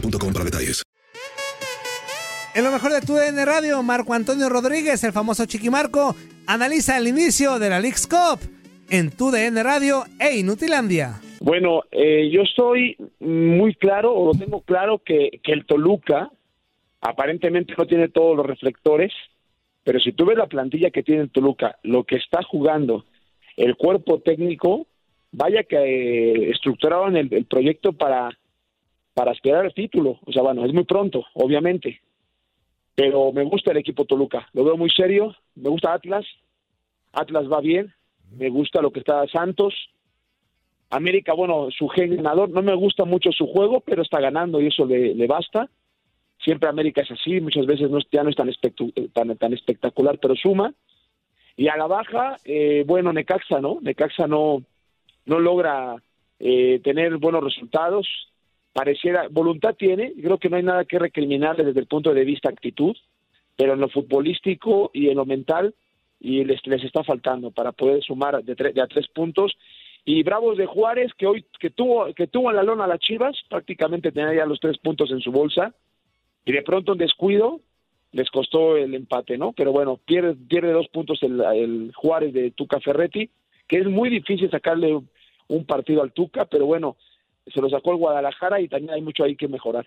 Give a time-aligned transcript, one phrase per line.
[0.00, 0.82] boostmobile.com para detalles.
[2.54, 7.06] En lo mejor de tu DN Radio, Marco Antonio Rodríguez, el famoso Chiquimarco, analiza el
[7.06, 8.40] inicio de la League's Cup
[8.90, 11.20] en tu DN Radio e Inutilandia.
[11.40, 16.30] Bueno, eh, yo estoy muy claro, o lo tengo claro, que, que el Toluca
[17.00, 19.12] aparentemente no tiene todos los reflectores,
[19.84, 23.04] pero si tú ves la plantilla que tiene el Toluca, lo que está jugando
[23.56, 24.86] el cuerpo técnico,
[25.30, 28.30] vaya que eh, estructuraron el, el proyecto para
[29.18, 30.20] para aspirar al título.
[30.26, 32.00] O sea, bueno, es muy pronto, obviamente.
[32.94, 34.48] Pero me gusta el equipo Toluca.
[34.52, 35.34] Lo veo muy serio.
[35.56, 36.24] Me gusta Atlas.
[37.12, 37.92] Atlas va bien.
[38.30, 39.74] Me gusta lo que está Santos.
[40.90, 42.50] América, bueno, su ganador.
[42.50, 45.68] No me gusta mucho su juego, pero está ganando y eso le, le basta.
[46.38, 47.40] Siempre América es así.
[47.40, 48.48] Muchas veces no, ya no es tan,
[49.12, 50.72] tan, tan espectacular, pero suma.
[51.56, 53.78] Y a la baja, eh, bueno, Necaxa, ¿no?
[53.82, 54.62] Necaxa no,
[55.26, 55.96] no logra
[56.38, 58.06] eh, tener buenos resultados
[58.78, 62.48] pareciera, voluntad tiene, creo que no hay nada que recriminarle desde el punto de vista
[62.48, 62.96] actitud,
[63.56, 65.74] pero en lo futbolístico y en lo mental,
[66.20, 69.58] y les, les está faltando para poder sumar de, de a tres puntos.
[70.04, 73.00] Y Bravos de Juárez, que hoy que tuvo, que tuvo en la lona a las
[73.00, 75.74] Chivas, prácticamente tenía ya los tres puntos en su bolsa,
[76.44, 77.58] y de pronto un descuido
[78.12, 79.54] les costó el empate, ¿no?
[79.54, 83.28] Pero bueno, pierde, pierde dos puntos el, el Juárez de Tuca Ferretti,
[83.66, 85.00] que es muy difícil sacarle
[85.48, 86.96] un partido al Tuca, pero bueno,
[87.52, 89.86] se lo sacó el Guadalajara y también hay mucho ahí que mejorar.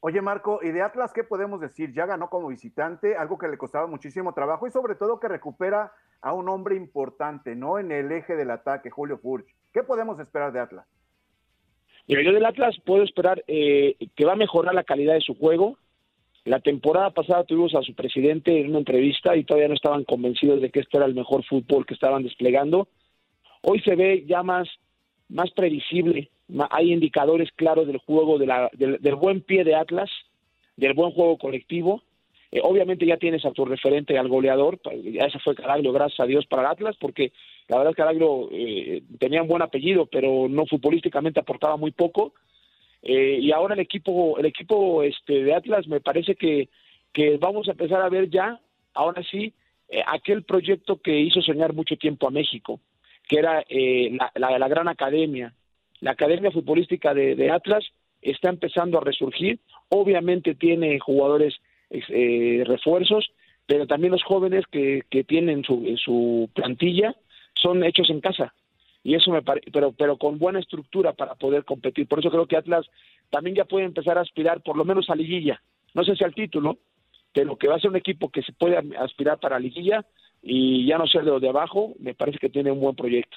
[0.00, 1.92] Oye, Marco, ¿y de Atlas qué podemos decir?
[1.92, 5.92] Ya ganó como visitante, algo que le costaba muchísimo trabajo y sobre todo que recupera
[6.20, 7.78] a un hombre importante, ¿no?
[7.78, 9.46] En el eje del ataque, Julio Furch.
[9.72, 10.86] ¿Qué podemos esperar de Atlas?
[12.06, 15.34] Mira, yo del Atlas puedo esperar eh, que va a mejorar la calidad de su
[15.34, 15.76] juego.
[16.44, 20.60] La temporada pasada tuvimos a su presidente en una entrevista y todavía no estaban convencidos
[20.60, 22.86] de que este era el mejor fútbol que estaban desplegando.
[23.62, 24.68] Hoy se ve ya más
[25.28, 26.30] más previsible,
[26.70, 30.10] hay indicadores claros del juego, de la, del, buen pie de Atlas,
[30.76, 32.02] del buen juego colectivo.
[32.52, 34.78] Eh, obviamente ya tienes a tu referente, al goleador,
[35.12, 37.32] ya ese fue Caraglio, gracias a Dios para el Atlas, porque
[37.68, 42.34] la verdad es Caraglio eh, tenía un buen apellido, pero no futbolísticamente aportaba muy poco.
[43.02, 46.68] Eh, y ahora el equipo, el equipo este, de Atlas me parece que,
[47.12, 48.60] que vamos a empezar a ver ya,
[48.94, 49.52] ahora sí,
[49.88, 52.80] eh, aquel proyecto que hizo soñar mucho tiempo a México
[53.26, 55.52] que era eh, la, la, gran academia.
[56.00, 57.84] La academia futbolística de, Atlas
[58.22, 59.58] está empezando a resurgir.
[59.88, 61.54] Obviamente tiene jugadores
[61.90, 63.30] eh, refuerzos,
[63.66, 67.14] pero también los jóvenes que, que tienen su, en su plantilla
[67.54, 68.54] son hechos en casa.
[69.02, 72.08] Y eso me parece, pero, pero con buena estructura para poder competir.
[72.08, 72.86] Por eso creo que Atlas
[73.30, 75.62] también ya puede empezar a aspirar por lo menos a liguilla.
[75.94, 76.78] No sé si al título,
[77.32, 80.04] pero que va a ser un equipo que se puede aspirar para liguilla
[80.42, 83.36] y ya no ser de de abajo, me parece que tiene un buen proyecto.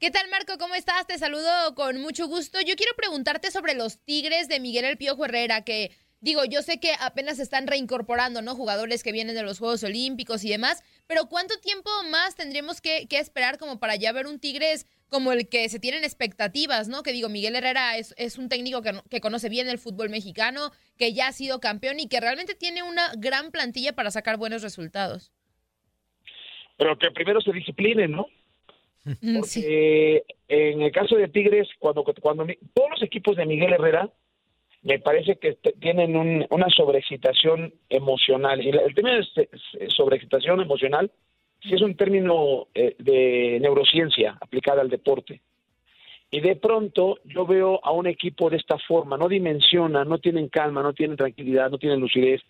[0.00, 0.58] ¿Qué tal, Marco?
[0.58, 1.06] ¿Cómo estás?
[1.06, 2.58] Te saludo con mucho gusto.
[2.60, 6.80] Yo quiero preguntarte sobre los Tigres de Miguel El Piojo Herrera, que digo, yo sé
[6.80, 8.54] que apenas están reincorporando, ¿no?
[8.54, 13.06] Jugadores que vienen de los Juegos Olímpicos y demás, pero ¿cuánto tiempo más tendremos que,
[13.08, 17.04] que esperar como para ya ver un Tigres como el que se tienen expectativas, ¿no?
[17.04, 21.12] Que digo, Miguel Herrera es, es un técnico que, conoce bien el fútbol mexicano, que
[21.12, 25.30] ya ha sido campeón y que realmente tiene una gran plantilla para sacar buenos resultados.
[26.76, 28.26] Pero que primero se disciplinen, ¿no?
[29.04, 29.64] Mm, Porque Sí.
[30.48, 34.10] en el caso de Tigres, cuando, cuando todos los equipos de Miguel Herrera
[34.82, 38.60] me parece que tienen un- una sobreexcitación emocional.
[38.64, 41.10] Y la- el término de sobreexcitación emocional
[41.62, 45.40] sí es un término eh, de neurociencia aplicada al deporte.
[46.30, 50.48] Y de pronto yo veo a un equipo de esta forma, no dimensiona, no tienen
[50.48, 52.42] calma, no tienen tranquilidad, no tienen lucidez.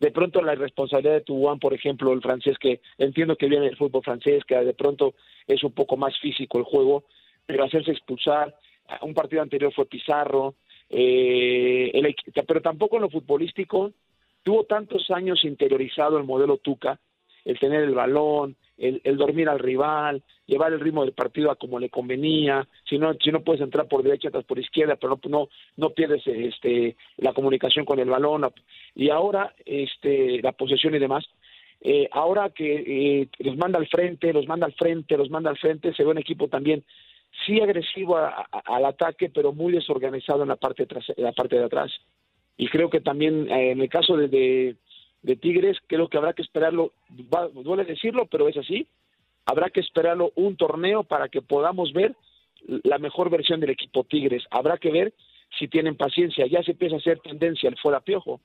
[0.00, 3.76] De pronto la irresponsabilidad de Tuan, por ejemplo, el francés, que entiendo que viene el
[3.76, 5.14] fútbol francés, que de pronto
[5.46, 7.04] es un poco más físico el juego,
[7.46, 8.54] pero hacerse expulsar,
[9.02, 10.54] un partido anterior fue Pizarro,
[10.88, 12.14] eh, el
[12.46, 13.92] pero tampoco en lo futbolístico
[14.42, 16.98] tuvo tantos años interiorizado el modelo Tuca,
[17.44, 21.56] el tener el balón, el, el dormir al rival, llevar el ritmo del partido a
[21.56, 25.18] como le convenía, si no, si no puedes entrar por derecha, entras por izquierda, pero
[25.24, 28.48] no, no, no pierdes este, la comunicación con el balón,
[28.94, 31.26] y ahora este, la posesión y demás,
[31.80, 35.58] eh, ahora que eh, los manda al frente, los manda al frente, los manda al
[35.58, 36.82] frente, se ve un equipo también
[37.46, 41.64] sí agresivo a- al ataque, pero muy desorganizado en la parte, tras- la parte de
[41.64, 41.92] atrás.
[42.56, 44.76] Y creo que también eh, en el caso de, de,
[45.22, 46.92] de Tigres, creo que habrá que esperarlo,
[47.32, 48.86] va- duele decirlo, pero es así,
[49.46, 52.14] habrá que esperarlo un torneo para que podamos ver
[52.66, 54.44] la mejor versión del equipo Tigres.
[54.50, 55.14] Habrá que ver
[55.58, 56.44] si tienen paciencia.
[56.50, 58.40] Ya se empieza a hacer tendencia el fuera piojo.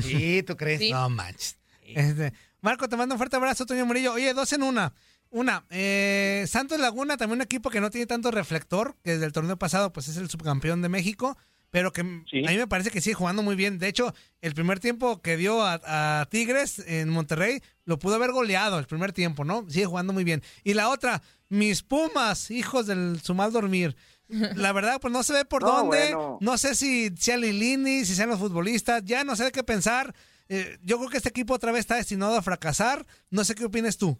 [0.00, 0.90] Sí, ¿tú crees?
[0.90, 1.58] No manches.
[1.82, 4.12] Este, Marco, te mando un fuerte abrazo, Toño Murillo.
[4.14, 4.92] Oye, dos en una.
[5.30, 9.32] Una, eh, Santos Laguna, también un equipo que no tiene tanto reflector, que desde el
[9.32, 11.36] torneo pasado pues es el subcampeón de México,
[11.74, 12.24] pero que a mí
[12.56, 13.80] me parece que sigue jugando muy bien.
[13.80, 18.30] De hecho, el primer tiempo que dio a, a Tigres en Monterrey lo pudo haber
[18.30, 19.68] goleado el primer tiempo, ¿no?
[19.68, 20.40] Sigue jugando muy bien.
[20.62, 23.96] Y la otra, mis Pumas, hijos del su mal dormir.
[24.28, 25.98] La verdad, pues no se ve por No, dónde.
[26.14, 26.38] bueno.
[26.40, 29.02] No sé si sea Lilini, si sean los futbolistas.
[29.04, 30.14] Ya no sé qué pensar.
[30.48, 33.04] Eh, yo creo que este equipo otra vez está destinado a fracasar.
[33.30, 34.16] No sé qué opinas tú.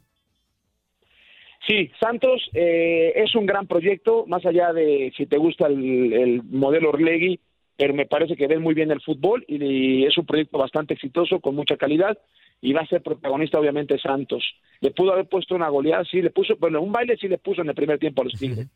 [1.66, 6.42] Sí, Santos eh, es un gran proyecto, más allá de si te gusta el, el
[6.42, 7.40] modelo Orlegui,
[7.76, 10.94] pero me parece que ven muy bien el fútbol y, y es un proyecto bastante
[10.94, 12.18] exitoso, con mucha calidad,
[12.60, 14.44] y va a ser protagonista obviamente Santos.
[14.80, 17.62] Le pudo haber puesto una goleada, sí, le puso, bueno, un baile sí le puso
[17.62, 18.68] en el primer tiempo a los Tigres,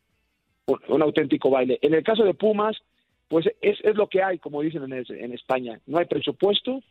[0.65, 1.77] un, un auténtico baile.
[1.81, 2.75] En el caso de Pumas,
[3.27, 6.81] pues es, es lo que hay, como dicen en, en España, no hay presupuesto,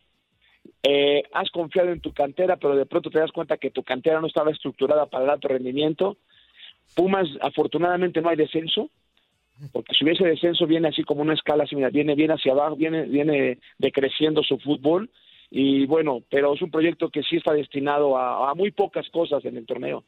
[0.83, 4.21] eh, has confiado en tu cantera, pero de pronto te das cuenta que tu cantera
[4.21, 6.17] no estaba estructurada para el alto rendimiento.
[6.95, 8.89] Pumas, afortunadamente, no hay descenso,
[9.73, 13.03] porque si hubiese descenso viene así como una escala similar, viene, viene hacia abajo, viene,
[13.03, 15.09] viene decreciendo su fútbol.
[15.51, 19.57] Y bueno, pero es un proyecto que sí está destinado a muy pocas cosas en
[19.57, 20.03] el torneo.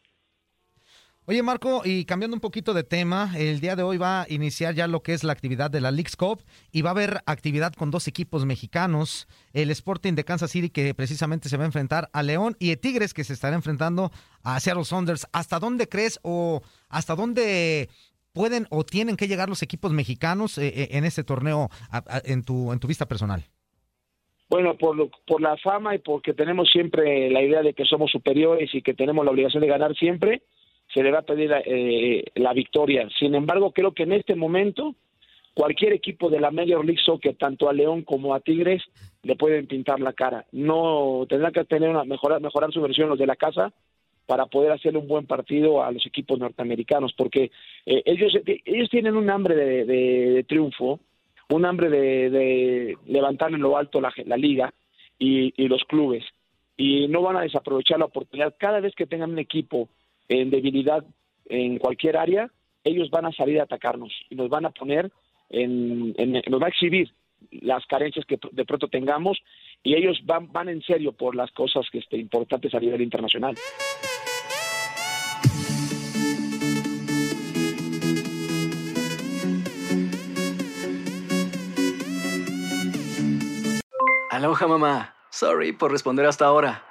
[1.28, 4.74] Oye, Marco, y cambiando un poquito de tema, el día de hoy va a iniciar
[4.74, 6.42] ya lo que es la actividad de la League's Cup
[6.72, 10.94] y va a haber actividad con dos equipos mexicanos, el Sporting de Kansas City que
[10.96, 14.12] precisamente se va a enfrentar a León y el Tigres que se estará enfrentando
[14.44, 15.28] a Seattle Saunders.
[15.32, 17.88] ¿Hasta dónde crees o hasta dónde
[18.34, 21.70] pueden o tienen que llegar los equipos mexicanos eh, eh, en este torneo
[22.26, 23.44] en tu en tu vista personal?
[24.50, 28.12] Bueno, por, lo- por la fama y porque tenemos siempre la idea de que somos
[28.12, 30.42] superiores y que tenemos la obligación de ganar siempre,
[30.94, 33.08] se le va a pedir eh, la victoria.
[33.20, 34.96] Sin embargo, creo que en este momento
[35.54, 38.82] cualquier equipo de la Major League Soccer, tanto a León como a Tigres,
[39.24, 40.46] le pueden pintar la cara.
[40.52, 43.74] No tendrán que tener una mejorar, mejorar su versión los de la casa
[44.26, 47.52] para poder hacerle un buen partido a los equipos norteamericanos, porque
[47.86, 51.02] eh, ellos ellos tienen un hambre de triunfo,
[51.50, 54.74] un hambre de, de levantar en lo alto la, la liga
[55.20, 56.24] y, y los clubes,
[56.78, 58.56] y no van a desaprovechar la oportunidad.
[58.58, 59.90] Cada vez que tengan un equipo
[60.32, 61.04] en debilidad
[61.46, 62.50] en cualquier área,
[62.86, 65.12] ellos van a salir a atacarnos y nos van a poner
[65.50, 66.14] en,
[66.50, 67.12] nos va a exhibir
[67.52, 69.38] las carencias que de pronto tengamos
[69.84, 73.56] y ellos van, van en serio por las cosas que este, importantes a nivel internacional.
[84.30, 85.16] Aloha mamá.
[85.30, 86.91] Sorry por responder hasta ahora.